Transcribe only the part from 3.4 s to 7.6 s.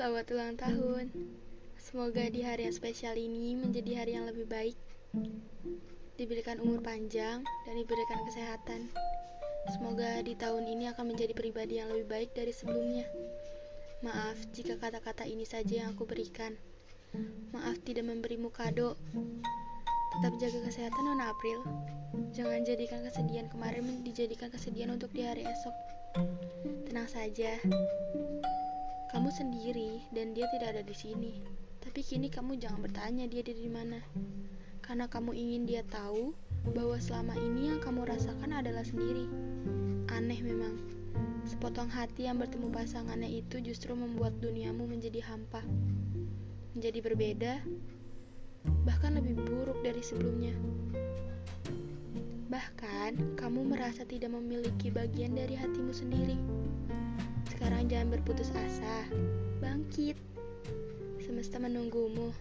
menjadi hari yang lebih baik. Diberikan umur panjang